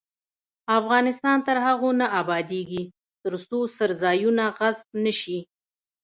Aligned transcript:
افغانستان 0.79 1.37
تر 1.47 1.57
هغو 1.65 1.89
نه 1.99 2.07
ابادیږي، 2.21 2.83
ترڅو 3.23 3.59
څرځایونه 3.77 4.43
غصب 4.57 4.87
نشي. 5.05 5.39